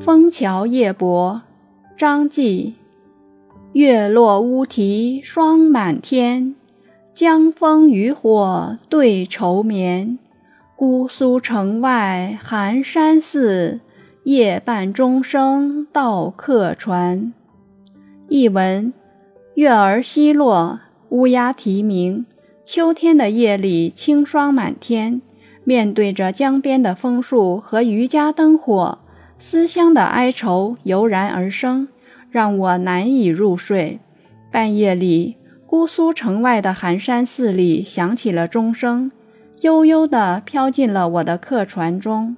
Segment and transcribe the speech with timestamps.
[0.00, 1.42] 枫桥夜泊，
[1.94, 2.76] 张继。
[3.74, 6.54] 月落乌啼霜满天，
[7.12, 10.18] 江枫渔火对愁眠。
[10.74, 13.80] 姑苏城外寒山寺，
[14.24, 17.34] 夜半钟声到客船。
[18.30, 18.90] 译文：
[19.52, 20.80] 月儿西落，
[21.10, 22.24] 乌鸦啼鸣。
[22.64, 25.20] 秋天的夜里，清霜满天，
[25.62, 28.98] 面对着江边的枫树和渔家灯火。
[29.42, 31.88] 思乡的哀愁油然而生，
[32.30, 33.98] 让我难以入睡。
[34.52, 39.10] 半夜里，姑苏城外的寒山寺里响起了钟声，
[39.62, 42.36] 悠悠地飘进了我的客船中。